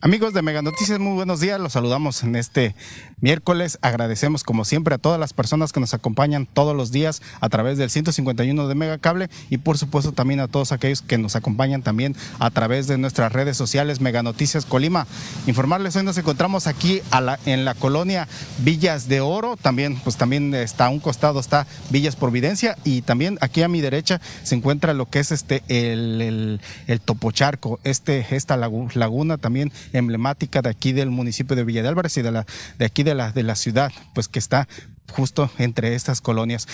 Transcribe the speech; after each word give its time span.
Amigos 0.00 0.32
de 0.32 0.42
Mega 0.42 0.62
Noticias, 0.62 1.00
muy 1.00 1.14
buenos 1.14 1.40
días. 1.40 1.58
Los 1.58 1.72
saludamos 1.72 2.22
en 2.22 2.36
este 2.36 2.76
miércoles. 3.20 3.80
Agradecemos 3.82 4.44
como 4.44 4.64
siempre 4.64 4.94
a 4.94 4.98
todas 4.98 5.18
las 5.18 5.32
personas 5.32 5.72
que 5.72 5.80
nos 5.80 5.92
acompañan 5.92 6.46
todos 6.46 6.76
los 6.76 6.92
días 6.92 7.20
a 7.40 7.48
través 7.48 7.78
del 7.78 7.90
151 7.90 8.68
de 8.68 8.74
Mega 8.76 8.98
Cable 8.98 9.28
y 9.50 9.58
por 9.58 9.76
supuesto 9.76 10.12
también 10.12 10.38
a 10.38 10.46
todos 10.46 10.70
aquellos 10.70 11.02
que 11.02 11.18
nos 11.18 11.34
acompañan 11.34 11.82
también 11.82 12.14
a 12.38 12.48
través 12.50 12.86
de 12.86 12.96
nuestras 12.96 13.32
redes 13.32 13.56
sociales 13.56 14.00
Mega 14.00 14.22
Noticias 14.22 14.66
Colima. 14.66 15.08
Informarles 15.48 15.96
hoy 15.96 16.04
nos 16.04 16.16
encontramos 16.16 16.68
aquí 16.68 17.02
en 17.44 17.64
la 17.64 17.74
colonia 17.74 18.28
Villas 18.58 19.08
de 19.08 19.20
Oro. 19.20 19.56
También 19.56 19.98
pues 20.04 20.16
también 20.16 20.54
está 20.54 20.86
a 20.86 20.90
un 20.90 21.00
costado 21.00 21.40
está 21.40 21.66
Villas 21.90 22.14
Providencia 22.14 22.78
y 22.84 23.02
también 23.02 23.36
aquí 23.40 23.62
a 23.62 23.68
mi 23.68 23.80
derecha 23.80 24.20
se 24.44 24.54
encuentra 24.54 24.94
lo 24.94 25.06
que 25.06 25.18
es 25.18 25.32
este 25.32 25.64
el, 25.66 26.60
el, 26.86 27.00
Topocharco, 27.00 27.80
este 27.82 28.24
esta 28.30 28.56
laguna 28.56 29.38
también 29.38 29.72
emblemática 29.92 30.62
de 30.62 30.70
aquí 30.70 30.92
del 30.92 31.10
municipio 31.10 31.56
de 31.56 31.64
Villa 31.64 31.82
de 31.82 31.88
Álvarez 31.88 32.16
y 32.16 32.22
de, 32.22 32.32
la, 32.32 32.46
de 32.78 32.84
aquí 32.84 33.02
de 33.02 33.14
la, 33.14 33.32
de 33.32 33.42
la 33.42 33.54
ciudad, 33.54 33.92
pues 34.14 34.28
que 34.28 34.38
está 34.38 34.68
justo 35.10 35.50
entre 35.58 35.94
estas 35.94 36.20
colonias. 36.20 36.66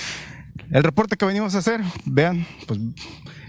El 0.70 0.84
reporte 0.84 1.16
que 1.16 1.24
venimos 1.24 1.54
a 1.54 1.58
hacer, 1.58 1.82
vean, 2.04 2.46
pues 2.66 2.78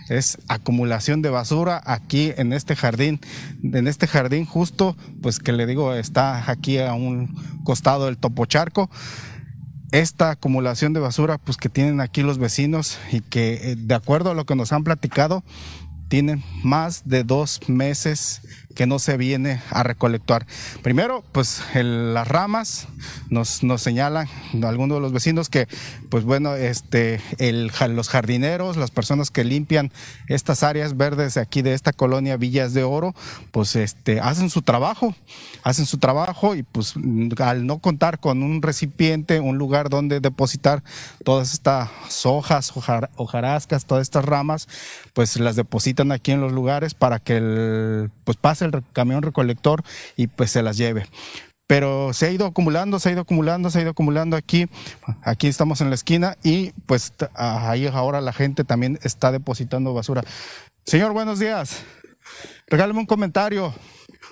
es 0.09 0.37
acumulación 0.47 1.21
de 1.21 1.29
basura 1.29 1.81
aquí 1.83 2.31
en 2.37 2.53
este 2.53 2.75
jardín, 2.75 3.19
en 3.63 3.87
este 3.87 4.07
jardín 4.07 4.45
justo, 4.45 4.95
pues 5.21 5.39
que 5.39 5.51
le 5.51 5.65
digo, 5.65 5.93
está 5.93 6.49
aquí 6.49 6.77
a 6.77 6.93
un 6.93 7.35
costado 7.63 8.05
del 8.05 8.17
Topocharco. 8.17 8.89
Esta 9.91 10.31
acumulación 10.31 10.93
de 10.93 10.99
basura, 10.99 11.37
pues 11.37 11.57
que 11.57 11.69
tienen 11.69 12.01
aquí 12.01 12.21
los 12.21 12.37
vecinos 12.37 12.97
y 13.11 13.21
que 13.21 13.71
eh, 13.71 13.75
de 13.77 13.95
acuerdo 13.95 14.31
a 14.31 14.33
lo 14.33 14.45
que 14.45 14.55
nos 14.55 14.73
han 14.73 14.83
platicado, 14.83 15.43
tienen 16.07 16.43
más 16.63 17.07
de 17.07 17.23
dos 17.23 17.61
meses 17.67 18.41
que 18.75 18.85
no 18.85 18.99
se 18.99 19.17
viene 19.17 19.61
a 19.71 19.83
recolectar. 19.83 20.45
Primero, 20.83 21.23
pues 21.31 21.63
las 21.73 22.27
ramas 22.27 22.87
nos, 23.29 23.63
nos 23.63 23.81
señalan 23.81 24.27
algunos 24.63 24.97
de 24.97 25.01
los 25.01 25.13
vecinos 25.13 25.49
que, 25.49 25.67
pues 26.09 26.23
bueno, 26.23 26.55
este, 26.55 27.21
los 27.89 28.09
jardineros, 28.09 28.77
las 28.77 28.91
personas 28.91 29.31
que 29.31 29.43
limpian 29.43 29.91
estas 30.27 30.63
áreas 30.63 30.97
verdes 30.97 31.35
de 31.35 31.41
aquí 31.41 31.61
de 31.61 31.73
esta 31.73 31.93
colonia 31.93 32.37
Villas 32.37 32.73
de 32.73 32.83
Oro, 32.83 33.15
pues 33.51 33.75
este, 33.75 34.19
hacen 34.19 34.49
su 34.49 34.61
trabajo, 34.61 35.15
hacen 35.63 35.85
su 35.85 35.97
trabajo 35.97 36.55
y 36.55 36.63
pues 36.63 36.93
al 37.39 37.65
no 37.65 37.79
contar 37.79 38.19
con 38.19 38.43
un 38.43 38.61
recipiente, 38.61 39.39
un 39.39 39.57
lugar 39.57 39.89
donde 39.89 40.19
depositar 40.19 40.83
todas 41.23 41.53
estas 41.53 41.89
hojas, 42.25 42.73
hojarascas, 43.15 43.85
todas 43.85 44.01
estas 44.01 44.25
ramas, 44.25 44.67
pues 45.13 45.39
las 45.39 45.55
depositan 45.55 46.11
aquí 46.11 46.31
en 46.31 46.41
los 46.41 46.51
lugares 46.51 46.93
para 46.93 47.19
que 47.19 47.37
el, 47.37 48.11
pues 48.25 48.37
pase 48.37 48.64
el 48.65 48.83
camión 48.93 49.21
recolector 49.21 49.83
y 50.15 50.27
pues 50.27 50.51
se 50.51 50.61
las 50.61 50.77
lleve 50.77 51.07
pero 51.67 52.13
se 52.13 52.27
ha 52.27 52.31
ido 52.31 52.45
acumulando, 52.45 52.99
se 52.99 53.09
ha 53.09 53.11
ido 53.13 53.21
acumulando, 53.21 53.69
se 53.69 53.79
ha 53.79 53.81
ido 53.81 53.91
acumulando 53.91 54.35
aquí. 54.35 54.67
Aquí 55.23 55.47
estamos 55.47 55.81
en 55.81 55.89
la 55.89 55.95
esquina 55.95 56.37
y 56.43 56.71
pues 56.85 57.13
ahí 57.33 57.87
ahora 57.87 58.21
la 58.21 58.33
gente 58.33 58.63
también 58.63 58.99
está 59.03 59.31
depositando 59.31 59.93
basura. 59.93 60.23
Señor, 60.85 61.13
buenos 61.13 61.39
días. 61.39 61.83
Regálame 62.67 62.99
un 62.99 63.05
comentario. 63.05 63.73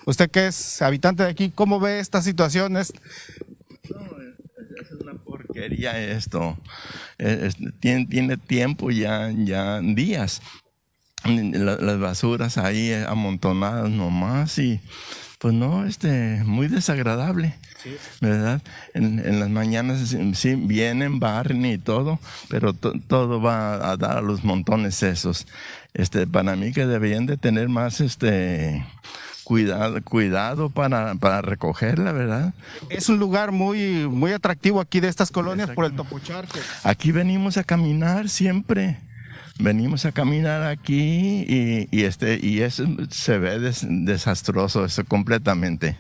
Usted 0.06 0.30
que 0.30 0.48
es 0.48 0.81
habitante 0.81 1.23
de 1.23 1.30
aquí, 1.30 1.50
¿cómo 1.50 1.80
ve 1.80 2.00
esta 2.00 2.22
situación? 2.22 2.78
Es... 2.78 2.94
es 3.83 4.92
una 5.02 5.14
porquería 5.23 5.99
esto. 5.99 6.58
tiene, 7.80 8.05
tiene, 8.05 8.38
tiempo 8.38 8.92
ya, 8.92 9.32
ya 9.32 9.80
días 9.82 10.42
las 11.26 12.00
basuras 12.00 12.58
ahí 12.58 12.94
amontonadas 12.94 13.89
nomás 13.89 14.58
y 14.60 14.80
pues 15.44 15.54
no, 15.54 15.86
este, 15.86 16.42
muy 16.45 16.70
desagradable, 16.70 17.56
¿verdad? 18.22 18.61
En, 18.94 19.42
las 19.42 19.50
mañanas 19.50 20.16
sí 20.36 20.56
vienen, 20.56 21.20
barren 21.20 21.66
y 21.66 21.78
todo, 21.78 22.17
pero 22.48 22.73
todo 22.73 23.42
va 23.42 23.92
a 23.92 23.98
dar 23.98 24.20
a 24.20 24.22
los 24.22 24.45
montones 24.45 25.04
esos. 25.04 25.45
Este, 25.94 26.28
para 26.28 26.56
mí 26.56 26.72
que 26.72 26.86
deberían 26.86 27.26
de 27.26 27.36
tener 27.36 27.67
más, 27.67 28.00
este, 28.00 28.86
cuidado, 29.44 30.02
cuidado 30.02 30.70
para, 30.70 31.16
para 31.16 31.42
recogerla, 31.42 32.14
¿verdad? 32.14 32.54
Es 32.90 33.10
un 33.10 33.20
lugar 33.20 33.52
muy, 33.52 34.08
muy 34.08 34.32
atractivo 34.32 34.80
aquí 34.80 35.02
de 35.02 35.10
estas 35.10 35.30
colonias 35.30 35.72
por 35.72 35.84
el 35.84 35.94
Topucharque. 35.94 36.61
Aquí 36.84 37.11
venimos 37.11 37.58
a 37.58 37.66
caminar 37.66 38.30
siempre 38.30 38.98
venimos 39.59 40.05
a 40.05 40.11
caminar 40.11 40.64
aquí 40.64 41.45
y, 41.91 42.03
este, 42.03 42.39
y 42.41 42.61
eso 42.61 42.86
se 43.09 43.37
ve 43.37 43.59
desastroso, 43.59 44.86
eso 44.86 45.03
completamente. 45.05 45.97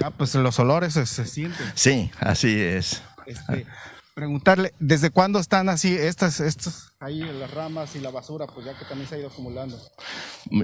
Ya, 0.00 0.10
pues 0.10 0.34
los 0.34 0.58
olores 0.58 0.94
se, 0.94 1.06
sienten. 1.06 1.66
Sí, 1.74 2.10
así 2.18 2.60
es. 2.60 3.02
Este, 3.26 3.66
preguntarle, 4.14 4.72
¿desde 4.80 5.10
cuándo 5.10 5.38
están 5.38 5.68
así 5.68 5.94
estas, 5.94 6.40
estas, 6.40 6.92
ahí 7.00 7.20
las 7.20 7.50
ramas 7.52 7.94
y 7.96 8.00
la 8.00 8.10
basura, 8.10 8.46
pues 8.46 8.66
ya 8.66 8.76
que 8.78 8.84
también 8.84 9.08
se 9.08 9.16
ha 9.16 9.18
ido 9.18 9.28
acumulando? 9.28 9.78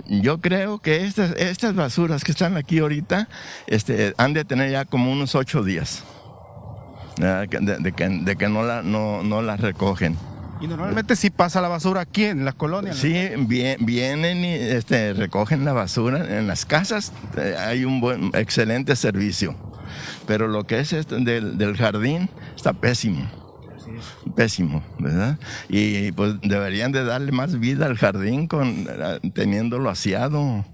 Yo 0.09 0.41
creo 0.41 0.79
que 0.79 1.05
estas, 1.05 1.33
estas 1.37 1.75
basuras 1.75 2.25
que 2.25 2.33
están 2.33 2.57
aquí 2.57 2.79
ahorita 2.79 3.29
este, 3.67 4.15
han 4.17 4.33
de 4.33 4.45
tener 4.45 4.71
ya 4.71 4.85
como 4.85 5.13
unos 5.13 5.35
ocho 5.35 5.63
días 5.63 6.03
de, 7.17 7.93
que, 7.95 8.09
de 8.09 8.37
que 8.37 8.49
no, 8.49 8.63
la, 8.65 8.83
no, 8.83 9.23
no 9.23 9.43
las 9.43 9.61
recogen. 9.61 10.17
Y 10.63 10.69
normalmente 10.69 11.17
sí 11.17 11.31
pasa 11.31 11.61
la 11.61 11.67
basura 11.67 12.03
aquí 12.03 12.25
en 12.25 12.45
la 12.45 12.53
colonia. 12.53 12.93
Sí, 12.93 13.13
vienen 13.81 14.45
y 14.45 14.55
este, 14.55 15.13
recogen 15.13 15.65
la 15.65 15.73
basura 15.73 16.39
en 16.39 16.47
las 16.47 16.65
casas. 16.65 17.13
Eh, 17.37 17.57
hay 17.59 17.85
un 17.85 18.01
buen, 18.01 18.31
excelente 18.35 18.95
servicio. 18.95 19.57
Pero 20.25 20.47
lo 20.47 20.65
que 20.65 20.79
es 20.79 20.93
esto 20.93 21.19
del, 21.19 21.77
jardín 21.77 22.31
está 22.55 22.73
pésimo. 22.73 23.29
Pésimo, 24.37 24.85
¿verdad? 25.01 25.37
Y 25.69 26.13
pues 26.13 26.41
deberían 26.43 26.93
de 26.93 27.05
darle 27.05 27.33
más 27.33 27.59
vida 27.59 27.87
al 27.87 27.99
jardín 27.99 28.47
con 28.47 28.87
eh, 28.89 29.19
teniéndolo 29.35 29.91
aseado, 29.91 30.65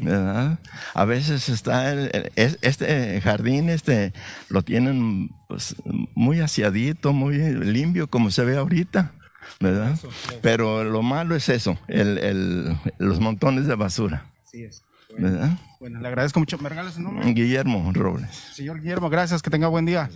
¿verdad? 0.00 0.58
A 0.94 1.04
veces 1.04 1.50
está 1.50 1.94
este 2.34 3.20
jardín, 3.20 3.68
este 3.68 4.14
lo 4.48 4.62
tienen 4.62 5.30
pues, 5.46 5.76
muy 6.14 6.40
aseadito, 6.40 7.12
muy 7.12 7.36
limpio 7.36 8.08
como 8.08 8.30
se 8.30 8.44
ve 8.44 8.56
ahorita. 8.56 9.12
¿Verdad? 9.60 9.98
Pero 10.42 10.84
lo 10.84 11.02
malo 11.02 11.34
es 11.34 11.48
eso, 11.48 11.78
el, 11.88 12.76
los 12.98 13.20
montones 13.20 13.66
de 13.66 13.74
basura. 13.74 14.26
Sí 14.44 14.64
es. 14.64 14.84
¿verdad? 15.18 15.58
Bueno, 15.80 16.00
le 16.00 16.08
agradezco 16.08 16.40
mucho. 16.40 16.58
¿Me 16.58 16.68
regalas 16.68 16.94
su 16.94 17.02
nombre? 17.02 17.30
Guillermo 17.32 17.90
Robles. 17.92 18.34
Señor 18.54 18.80
Guillermo, 18.80 19.10
gracias, 19.10 19.42
que 19.42 19.50
tenga 19.50 19.68
buen 19.68 19.86
día. 19.86 20.10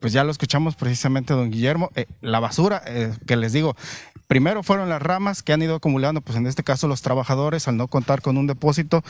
Pues 0.00 0.12
ya 0.12 0.24
lo 0.24 0.30
escuchamos 0.30 0.76
precisamente, 0.76 1.34
don 1.34 1.50
Guillermo. 1.50 1.90
Eh, 1.94 2.06
la 2.20 2.40
basura, 2.40 2.82
eh, 2.86 3.12
que 3.26 3.36
les 3.36 3.52
digo, 3.52 3.76
primero 4.26 4.62
fueron 4.62 4.88
las 4.88 5.00
ramas 5.00 5.42
que 5.42 5.52
han 5.52 5.62
ido 5.62 5.76
acumulando, 5.76 6.20
pues 6.20 6.36
en 6.36 6.46
este 6.46 6.62
caso 6.62 6.88
los 6.88 7.02
trabajadores, 7.02 7.68
al 7.68 7.76
no 7.76 7.88
contar 7.88 8.22
con 8.22 8.36
un 8.36 8.46
depósito, 8.46 9.02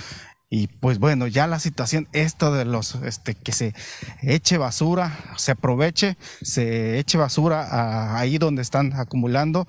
y 0.49 0.69
pues 0.69 1.01
bueno, 1.01 1.27
ya 1.27 1.49
la 1.49 1.59
situación, 1.59 2.07
esto 2.13 2.53
de 2.53 2.65
los, 2.65 2.95
este, 2.97 3.35
que 3.35 3.51
se 3.51 3.75
eche 4.23 4.59
basura, 4.59 5.19
se 5.37 5.51
aproveche, 5.51 6.17
se 6.41 7.01
eche 7.01 7.19
basura 7.19 8.17
ahí 8.17 8.39
donde 8.39 8.63
están 8.63 8.93
acumulando, 8.93 9.67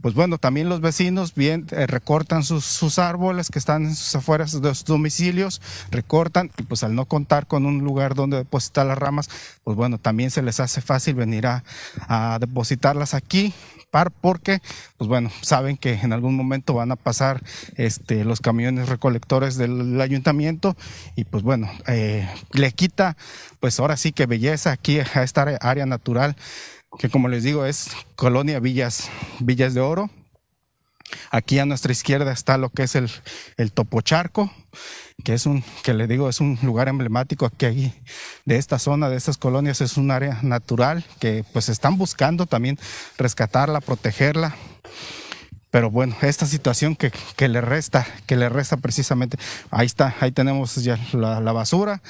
pues 0.00 0.14
bueno, 0.14 0.38
también 0.38 0.68
los 0.68 0.80
vecinos 0.80 1.34
bien 1.34 1.66
eh, 1.72 1.88
recortan 1.88 2.44
sus, 2.44 2.64
sus, 2.64 3.00
árboles 3.00 3.50
que 3.50 3.58
están 3.58 3.86
en 3.86 3.96
sus 3.96 4.14
afueras 4.14 4.62
de 4.62 4.74
sus 4.76 4.84
domicilios, 4.84 5.60
recortan 5.90 6.52
y 6.56 6.62
pues 6.62 6.84
al 6.84 6.94
no 6.94 7.06
contar 7.06 7.48
con 7.48 7.66
un 7.66 7.80
lugar 7.80 8.14
donde 8.14 8.36
depositar 8.36 8.86
las 8.86 8.98
ramas, 8.98 9.28
pues 9.64 9.76
bueno, 9.76 9.98
también 9.98 10.30
se 10.30 10.42
les 10.42 10.60
hace 10.60 10.82
fácil 10.82 11.14
venir 11.14 11.48
a, 11.48 11.64
a 12.06 12.38
depositarlas 12.38 13.14
aquí 13.14 13.52
porque, 14.22 14.62
pues 14.96 15.06
bueno, 15.08 15.30
saben 15.42 15.76
que 15.76 15.92
en 15.92 16.14
algún 16.14 16.34
momento 16.34 16.72
van 16.72 16.92
a 16.92 16.96
pasar 16.96 17.42
este, 17.76 18.24
los 18.24 18.40
camiones 18.40 18.88
recolectores 18.88 19.56
del 19.58 20.00
ayuntamiento 20.00 20.11
y 21.16 21.24
pues 21.24 21.42
bueno, 21.42 21.70
eh, 21.86 22.28
le 22.52 22.72
quita, 22.72 23.16
pues 23.60 23.78
ahora 23.80 23.96
sí 23.96 24.12
que 24.12 24.26
belleza 24.26 24.72
aquí 24.72 24.98
a 25.00 25.22
esta 25.22 25.42
área 25.60 25.86
natural, 25.86 26.36
que 26.98 27.08
como 27.08 27.28
les 27.28 27.42
digo 27.42 27.64
es 27.64 27.90
Colonia 28.16 28.60
Villas, 28.60 29.10
Villas 29.40 29.74
de 29.74 29.80
Oro. 29.80 30.10
Aquí 31.30 31.58
a 31.58 31.66
nuestra 31.66 31.92
izquierda 31.92 32.32
está 32.32 32.56
lo 32.56 32.70
que 32.70 32.84
es 32.84 32.94
el, 32.94 33.10
el 33.58 33.72
Topocharco, 33.72 34.50
que 35.24 35.34
es 35.34 35.44
un, 35.46 35.62
que 35.82 35.92
le 35.92 36.06
digo, 36.06 36.28
es 36.28 36.40
un 36.40 36.58
lugar 36.62 36.88
emblemático 36.88 37.44
aquí 37.44 37.92
de 38.46 38.56
esta 38.56 38.78
zona, 38.78 39.10
de 39.10 39.16
estas 39.16 39.36
colonias, 39.36 39.80
es 39.82 39.96
un 39.96 40.10
área 40.10 40.38
natural 40.42 41.04
que 41.20 41.44
pues 41.52 41.68
están 41.68 41.98
buscando 41.98 42.46
también 42.46 42.78
rescatarla, 43.18 43.80
protegerla. 43.80 44.54
Pero 45.72 45.90
bueno, 45.90 46.14
esta 46.20 46.44
situación 46.44 46.96
que, 46.96 47.10
que, 47.34 47.48
le 47.48 47.62
resta, 47.62 48.06
que 48.26 48.36
le 48.36 48.50
resta 48.50 48.76
precisamente, 48.76 49.38
ahí 49.70 49.86
está, 49.86 50.14
ahí 50.20 50.30
tenemos 50.30 50.74
ya 50.76 50.98
la, 51.14 51.40
basura. 51.52 52.02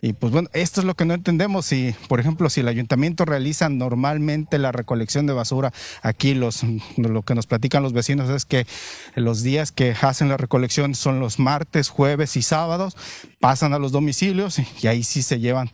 Y 0.00 0.12
pues 0.12 0.32
bueno, 0.32 0.48
esto 0.52 0.80
es 0.80 0.86
lo 0.86 0.94
que 0.94 1.04
no 1.04 1.14
entendemos. 1.14 1.66
Si, 1.66 1.96
por 2.06 2.20
ejemplo, 2.20 2.48
si 2.48 2.60
el 2.60 2.68
ayuntamiento 2.68 3.24
realiza 3.24 3.68
normalmente 3.68 4.56
la 4.58 4.70
recolección 4.70 5.26
de 5.26 5.32
basura, 5.32 5.72
aquí 6.02 6.34
los, 6.34 6.62
lo 6.96 7.22
que 7.22 7.34
nos 7.34 7.48
platican 7.48 7.82
los 7.82 7.92
vecinos 7.92 8.30
es 8.30 8.44
que 8.44 8.68
los 9.16 9.42
días 9.42 9.72
que 9.72 9.96
hacen 10.00 10.28
la 10.28 10.36
recolección 10.36 10.94
son 10.94 11.18
los 11.18 11.40
martes, 11.40 11.88
jueves 11.88 12.36
y 12.36 12.42
sábados, 12.42 12.96
pasan 13.40 13.74
a 13.74 13.80
los 13.80 13.90
domicilios 13.90 14.60
y, 14.60 14.86
ahí 14.86 15.02
sí 15.02 15.22
se 15.22 15.40
llevan 15.40 15.70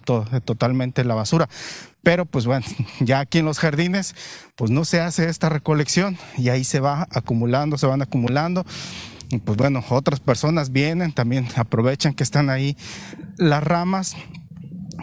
totalmente 0.47 1.05
la 1.05 1.15
basura. 1.15 1.51
Pero 2.05 2.27
pues 2.27 2.47
bueno, 2.47 2.67
ya 3.01 3.21
aquí 3.21 3.39
en 3.39 3.47
los 3.47 3.59
jardines, 3.59 4.15
pues 4.55 4.71
no 4.71 4.85
se 4.85 5.01
hace 5.01 5.29
esta 5.29 5.49
recolección 5.49 6.17
y 6.37 6.51
ahí 6.51 6.63
se 6.63 6.81
va 6.81 7.09
acumulando, 7.11 7.79
se 7.79 7.87
van 7.87 8.03
acumulando. 8.03 8.65
Y 9.31 9.39
pues 9.39 9.57
bueno, 9.57 9.83
otras 9.89 10.21
personas 10.21 10.71
vienen, 10.71 11.13
también 11.13 11.49
aprovechan 11.57 12.15
que 12.15 12.23
están 12.23 12.51
ahí 12.51 12.77
las 13.37 13.65
ramas, 13.65 14.15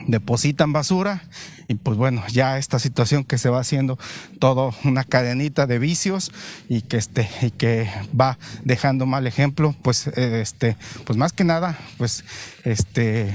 depositan 0.08 0.72
basura 0.72 1.24
y 1.68 1.76
pues 1.76 1.98
bueno, 1.98 2.24
ya 2.32 2.58
esta 2.58 2.80
situación 2.80 3.24
que 3.24 3.38
se 3.38 3.50
va 3.50 3.60
haciendo 3.60 3.98
todo 4.40 4.74
una 4.84 5.04
cadenita 5.04 5.68
de 5.68 5.80
vicios 5.80 6.32
y 6.70 6.82
que 6.82 6.98
este 6.98 7.30
y 7.42 7.52
que 7.52 7.90
va 8.20 8.38
dejando 8.64 9.06
mal 9.06 9.26
ejemplo, 9.26 9.76
pues 9.82 10.08
este 10.08 10.78
pues 11.06 11.18
más 11.18 11.34
que 11.34 11.44
nada, 11.44 11.78
pues 11.98 12.24
este 12.64 13.34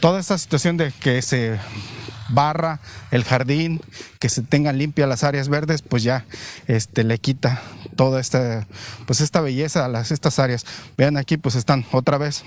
toda 0.00 0.20
esta 0.20 0.38
situación 0.38 0.76
de 0.76 0.92
que 0.92 1.22
se 1.22 1.58
barra 2.28 2.80
el 3.10 3.24
jardín, 3.24 3.80
que 4.18 4.28
se 4.28 4.42
tengan 4.42 4.78
limpias 4.78 5.08
las 5.08 5.24
áreas 5.24 5.48
verdes, 5.48 5.82
pues 5.82 6.02
ya 6.02 6.24
este, 6.66 7.04
le 7.04 7.18
quita 7.18 7.62
toda 7.96 8.20
esta, 8.20 8.66
pues 9.06 9.20
esta 9.20 9.40
belleza 9.40 9.84
a 9.84 9.88
las, 9.88 10.10
estas 10.10 10.38
áreas. 10.38 10.64
Vean 10.96 11.16
aquí, 11.16 11.36
pues 11.36 11.54
están 11.54 11.84
otra 11.92 12.18
vez 12.18 12.44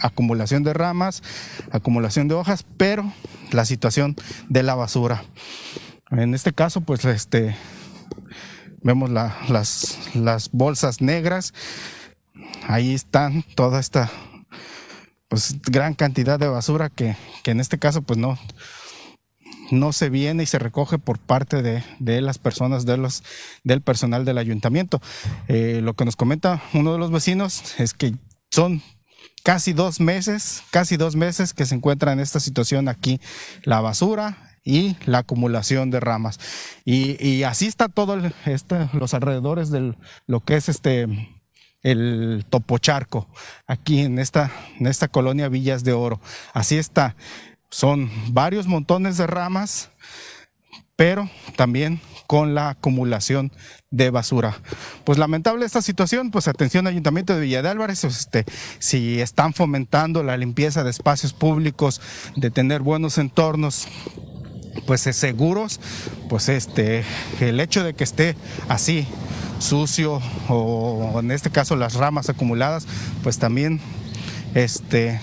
acumulación 0.00 0.62
de 0.62 0.72
ramas, 0.72 1.22
acumulación 1.70 2.28
de 2.28 2.34
hojas, 2.34 2.64
pero 2.76 3.12
la 3.50 3.64
situación 3.64 4.16
de 4.48 4.62
la 4.62 4.74
basura. 4.74 5.24
En 6.10 6.34
este 6.34 6.52
caso, 6.52 6.80
pues 6.80 7.04
este, 7.04 7.56
vemos 8.82 9.10
las, 9.10 9.98
las 10.14 10.50
bolsas 10.52 11.00
negras, 11.00 11.54
ahí 12.66 12.94
están 12.94 13.44
toda 13.54 13.80
esta 13.80 14.10
pues 15.28 15.62
gran 15.62 15.94
cantidad 15.94 16.40
de 16.40 16.48
basura 16.48 16.90
que, 16.90 17.16
que 17.44 17.52
en 17.52 17.60
este 17.60 17.78
caso 17.78 18.02
pues 18.02 18.18
no, 18.18 18.36
no 19.70 19.92
se 19.92 20.10
viene 20.10 20.42
y 20.42 20.46
se 20.46 20.58
recoge 20.58 20.98
por 20.98 21.18
parte 21.18 21.62
de, 21.62 22.20
las 22.20 22.38
personas, 22.38 22.86
de 22.86 22.96
los, 22.96 23.22
del 23.64 23.80
personal 23.82 24.24
del 24.24 24.38
ayuntamiento. 24.38 25.00
Eh, 25.48 25.80
lo 25.82 25.94
que 25.94 26.04
nos 26.04 26.16
comenta 26.16 26.62
uno 26.74 26.92
de 26.92 26.98
los 26.98 27.10
vecinos 27.10 27.78
es 27.78 27.94
que 27.94 28.14
son 28.50 28.82
casi 29.42 29.72
dos 29.72 30.00
meses, 30.00 30.62
casi 30.70 30.96
dos 30.96 31.16
meses 31.16 31.54
que 31.54 31.66
se 31.66 31.74
encuentra 31.74 32.12
en 32.12 32.20
esta 32.20 32.40
situación 32.40 32.88
aquí 32.88 33.20
la 33.62 33.80
basura 33.80 34.56
y 34.64 34.96
la 35.06 35.18
acumulación 35.18 35.90
de 35.90 36.00
ramas. 36.00 36.38
Y, 36.84 37.42
así 37.44 37.66
está 37.66 37.88
todo 37.88 38.18
este, 38.46 38.88
los 38.92 39.14
alrededores 39.14 39.70
de 39.70 39.94
lo 40.26 40.40
que 40.40 40.56
es 40.56 40.68
este 40.68 41.08
el 41.82 42.44
Topocharco, 42.50 43.26
aquí 43.66 44.00
en 44.00 44.18
esta, 44.18 44.52
en 44.78 44.86
esta 44.86 45.08
colonia 45.08 45.48
Villas 45.48 45.82
de 45.82 45.94
Oro. 45.94 46.20
Así 46.52 46.76
está. 46.76 47.16
Son 47.70 48.10
varios 48.32 48.66
montones 48.66 49.16
de 49.16 49.26
ramas, 49.26 49.90
pero 50.96 51.30
también 51.56 52.00
con 52.26 52.54
la 52.54 52.70
acumulación 52.70 53.52
de 53.90 54.10
basura. 54.10 54.56
Pues 55.04 55.18
lamentable 55.18 55.66
esta 55.66 55.82
situación, 55.82 56.30
pues 56.30 56.46
atención 56.46 56.86
Ayuntamiento 56.86 57.34
de 57.34 57.40
Villa 57.40 57.62
de 57.62 57.68
Álvarez, 57.68 58.04
este, 58.04 58.44
si 58.78 59.20
están 59.20 59.52
fomentando 59.52 60.22
la 60.22 60.36
limpieza 60.36 60.84
de 60.84 60.90
espacios 60.90 61.32
públicos, 61.32 62.00
de 62.36 62.50
tener 62.50 62.82
buenos 62.82 63.18
entornos, 63.18 63.88
pues 64.86 65.00
seguros, 65.00 65.80
pues 66.28 66.48
este, 66.48 67.04
el 67.40 67.60
hecho 67.60 67.82
de 67.82 67.94
que 67.94 68.04
esté 68.04 68.36
así 68.68 69.06
sucio 69.58 70.20
o 70.48 71.20
en 71.20 71.30
este 71.30 71.50
caso 71.50 71.76
las 71.76 71.94
ramas 71.94 72.28
acumuladas, 72.28 72.86
pues 73.22 73.38
también 73.38 73.80
este 74.54 75.20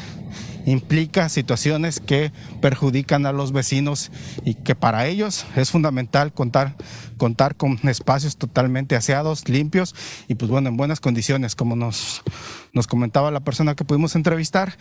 implica 0.68 1.30
situaciones 1.30 2.02
que 2.02 2.34
perjudican 2.62 3.26
a 3.26 3.32
los 3.32 3.54
vecinos 3.54 4.12
y 4.44 4.54
que 4.54 4.76
para 4.76 5.08
ellos 5.08 5.46
es 5.56 5.72
fundamental 5.72 6.34
contar, 6.34 6.76
contar 7.16 7.56
con 7.56 7.80
espacios 7.88 8.36
totalmente 8.36 8.98
aseados, 8.98 9.48
limpios 9.48 9.96
y 10.28 10.36
pues 10.36 10.52
bueno, 10.52 10.68
en 10.68 10.76
buenas 10.76 11.00
condiciones, 11.00 11.56
como 11.56 11.78
nos, 11.78 12.22
nos 12.74 12.86
comentaba 12.86 13.32
la 13.32 13.40
persona 13.40 13.76
que 13.76 13.86
pudimos 13.86 14.16
entrevistar. 14.16 14.78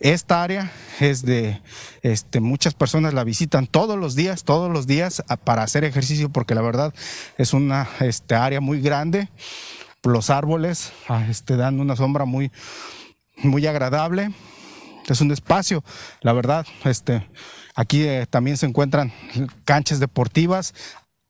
Esta 0.00 0.42
área 0.42 0.72
es 1.00 1.22
de 1.22 1.60
este, 2.02 2.40
muchas 2.40 2.72
personas 2.72 3.12
la 3.12 3.22
visitan 3.22 3.66
todos 3.66 3.98
los 3.98 4.14
días, 4.16 4.44
todos 4.44 4.70
los 4.70 4.86
días 4.86 5.22
para 5.44 5.62
hacer 5.62 5.84
ejercicio, 5.84 6.30
porque 6.30 6.54
la 6.54 6.62
verdad 6.62 6.94
es 7.36 7.52
una 7.52 7.88
este, 8.00 8.34
área 8.34 8.60
muy 8.62 8.80
grande. 8.80 9.28
Los 10.02 10.30
árboles 10.30 10.92
ah, 11.08 11.26
este, 11.28 11.56
dan 11.56 11.78
una 11.78 11.94
sombra 11.94 12.24
muy, 12.24 12.50
muy 13.42 13.66
agradable 13.66 14.32
es 15.12 15.20
un 15.20 15.30
espacio, 15.30 15.84
la 16.20 16.32
verdad. 16.32 16.66
Este, 16.84 17.26
aquí 17.74 18.02
eh, 18.02 18.26
también 18.28 18.56
se 18.56 18.66
encuentran 18.66 19.12
canchas 19.64 20.00
deportivas, 20.00 20.74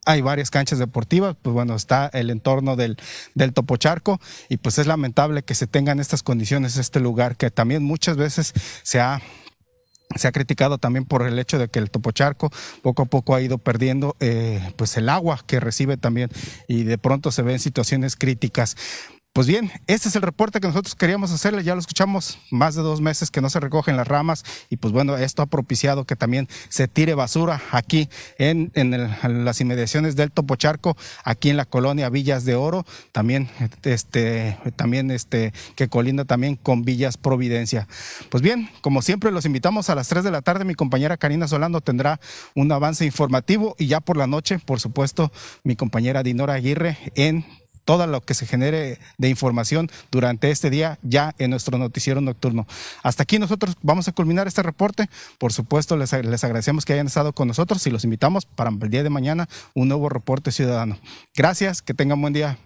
hay 0.06 0.22
varias 0.22 0.50
canchas 0.50 0.78
deportivas, 0.78 1.36
pues 1.40 1.52
bueno, 1.52 1.74
está 1.74 2.10
el 2.12 2.30
entorno 2.30 2.74
del, 2.76 2.96
del 3.34 3.52
Topocharco 3.52 4.20
y 4.48 4.56
pues 4.56 4.78
es 4.78 4.86
lamentable 4.86 5.42
que 5.42 5.54
se 5.54 5.66
tengan 5.66 6.00
estas 6.00 6.22
condiciones, 6.22 6.76
este 6.76 7.00
lugar 7.00 7.36
que 7.36 7.50
también 7.50 7.82
muchas 7.82 8.16
veces 8.16 8.54
se 8.82 9.00
ha 9.00 9.20
se 10.16 10.26
ha 10.26 10.32
criticado 10.32 10.78
también 10.78 11.04
por 11.04 11.24
el 11.24 11.38
hecho 11.38 11.56
de 11.58 11.68
que 11.68 11.78
el 11.78 11.90
Topocharco 11.90 12.50
poco 12.82 13.02
a 13.02 13.06
poco 13.06 13.34
ha 13.34 13.40
ido 13.42 13.58
perdiendo 13.58 14.16
eh, 14.18 14.72
pues 14.76 14.96
el 14.96 15.08
agua 15.08 15.40
que 15.46 15.60
recibe 15.60 15.96
también 15.96 16.30
y 16.66 16.82
de 16.82 16.98
pronto 16.98 17.30
se 17.30 17.42
ven 17.42 17.60
situaciones 17.60 18.16
críticas. 18.16 18.76
Pues 19.32 19.46
bien, 19.46 19.70
este 19.86 20.08
es 20.08 20.16
el 20.16 20.22
reporte 20.22 20.58
que 20.58 20.66
nosotros 20.66 20.96
queríamos 20.96 21.30
hacerle, 21.30 21.62
ya 21.62 21.74
lo 21.76 21.80
escuchamos, 21.80 22.40
más 22.50 22.74
de 22.74 22.82
dos 22.82 23.00
meses 23.00 23.30
que 23.30 23.40
no 23.40 23.48
se 23.48 23.60
recogen 23.60 23.96
las 23.96 24.08
ramas 24.08 24.44
y 24.70 24.76
pues 24.76 24.92
bueno, 24.92 25.16
esto 25.16 25.40
ha 25.40 25.46
propiciado 25.46 26.04
que 26.04 26.16
también 26.16 26.48
se 26.68 26.88
tire 26.88 27.14
basura 27.14 27.62
aquí 27.70 28.08
en, 28.38 28.72
las 29.22 29.60
inmediaciones 29.60 30.16
del 30.16 30.32
Topocharco, 30.32 30.96
aquí 31.22 31.48
en 31.48 31.56
la 31.56 31.64
colonia 31.64 32.08
Villas 32.08 32.44
de 32.44 32.56
Oro, 32.56 32.84
también 33.12 33.48
este, 33.84 34.58
también 34.74 35.12
este, 35.12 35.52
que 35.76 35.86
colinda 35.86 36.24
también 36.24 36.56
con 36.56 36.82
Villas 36.82 37.16
Providencia. 37.16 37.86
Pues 38.30 38.42
bien, 38.42 38.68
como 38.80 39.00
siempre 39.00 39.30
los 39.30 39.44
invitamos 39.44 39.90
a 39.90 39.94
las 39.94 40.08
3 40.08 40.24
de 40.24 40.32
la 40.32 40.42
tarde, 40.42 40.64
mi 40.64 40.74
compañera 40.74 41.16
Karina 41.16 41.46
Solando 41.46 41.80
tendrá 41.80 42.18
un 42.56 42.72
avance 42.72 43.04
informativo 43.04 43.76
y 43.78 43.86
ya 43.86 44.00
por 44.00 44.16
la 44.16 44.26
noche, 44.26 44.58
por 44.58 44.80
supuesto, 44.80 45.30
mi 45.62 45.76
compañera 45.76 46.24
Dinora 46.24 46.54
Aguirre 46.54 46.98
en 47.14 47.59
todo 47.84 48.06
lo 48.06 48.20
que 48.20 48.34
se 48.34 48.46
genere 48.46 48.98
de 49.18 49.28
información 49.28 49.90
durante 50.10 50.50
este 50.50 50.70
día 50.70 50.98
ya 51.02 51.34
en 51.38 51.50
nuestro 51.50 51.78
noticiero 51.78 52.20
nocturno. 52.20 52.66
Hasta 53.02 53.22
aquí 53.22 53.38
nosotros 53.38 53.76
vamos 53.82 54.08
a 54.08 54.12
culminar 54.12 54.46
este 54.46 54.62
reporte. 54.62 55.08
Por 55.38 55.52
supuesto, 55.52 55.96
les, 55.96 56.12
les 56.12 56.44
agradecemos 56.44 56.84
que 56.84 56.92
hayan 56.92 57.06
estado 57.06 57.32
con 57.32 57.48
nosotros 57.48 57.86
y 57.86 57.90
los 57.90 58.04
invitamos 58.04 58.46
para 58.46 58.70
el 58.70 58.90
día 58.90 59.02
de 59.02 59.10
mañana 59.10 59.48
un 59.74 59.88
nuevo 59.88 60.08
reporte 60.08 60.52
ciudadano. 60.52 60.98
Gracias, 61.34 61.82
que 61.82 61.94
tengan 61.94 62.20
buen 62.20 62.32
día. 62.32 62.58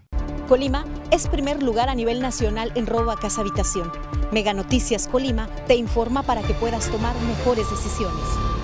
Colima 0.48 0.84
es 1.10 1.26
primer 1.26 1.62
lugar 1.62 1.88
a 1.88 1.94
nivel 1.94 2.20
nacional 2.20 2.70
en 2.74 2.86
robo 2.86 3.10
a 3.10 3.18
casa 3.18 3.40
habitación. 3.40 3.90
Mega 4.30 4.52
Noticias 4.52 5.08
Colima 5.08 5.48
te 5.66 5.74
informa 5.74 6.22
para 6.22 6.42
que 6.42 6.54
puedas 6.54 6.90
tomar 6.90 7.14
mejores 7.22 7.68
decisiones. 7.70 8.63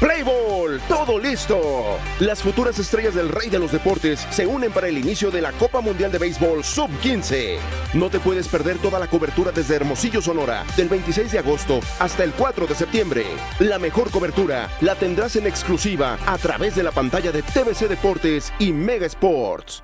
Playball, 0.00 0.80
todo 0.88 1.18
listo. 1.18 1.98
Las 2.20 2.42
futuras 2.42 2.78
estrellas 2.78 3.14
del 3.14 3.28
rey 3.28 3.50
de 3.50 3.58
los 3.58 3.70
deportes 3.70 4.26
se 4.30 4.46
unen 4.46 4.72
para 4.72 4.88
el 4.88 4.96
inicio 4.96 5.30
de 5.30 5.42
la 5.42 5.52
Copa 5.52 5.82
Mundial 5.82 6.10
de 6.10 6.16
Béisbol 6.16 6.64
Sub-15. 6.64 7.58
No 7.92 8.08
te 8.08 8.18
puedes 8.18 8.48
perder 8.48 8.78
toda 8.78 8.98
la 8.98 9.08
cobertura 9.08 9.52
desde 9.52 9.76
Hermosillo, 9.76 10.22
Sonora, 10.22 10.64
del 10.74 10.88
26 10.88 11.32
de 11.32 11.38
agosto 11.40 11.80
hasta 11.98 12.24
el 12.24 12.32
4 12.32 12.66
de 12.66 12.74
septiembre. 12.74 13.26
La 13.58 13.78
mejor 13.78 14.10
cobertura 14.10 14.70
la 14.80 14.94
tendrás 14.94 15.36
en 15.36 15.46
exclusiva 15.46 16.18
a 16.26 16.38
través 16.38 16.74
de 16.74 16.82
la 16.82 16.92
pantalla 16.92 17.30
de 17.30 17.42
TVC 17.42 17.86
Deportes 17.86 18.54
y 18.58 18.72
Mega 18.72 19.04
Sports. 19.04 19.82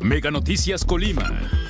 Mega 0.00 0.30
Noticias 0.30 0.86
Colima. 0.86 1.61